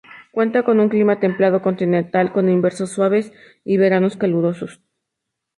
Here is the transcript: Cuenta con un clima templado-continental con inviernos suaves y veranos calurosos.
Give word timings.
Cuenta 0.31 0.63
con 0.63 0.79
un 0.79 0.89
clima 0.89 1.19
templado-continental 1.19 2.31
con 2.33 2.49
inviernos 2.49 2.89
suaves 2.89 3.31
y 3.63 3.77
veranos 3.77 4.17
calurosos. 4.17 4.81